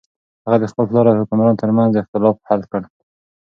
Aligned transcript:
هغه 0.45 0.57
د 0.61 0.65
خپل 0.71 0.85
پلار 0.89 1.05
او 1.09 1.19
حکمران 1.21 1.55
تر 1.61 1.69
منځ 1.77 1.91
اختلاف 1.95 2.35
حل 2.49 2.61
کړ. 2.71 2.81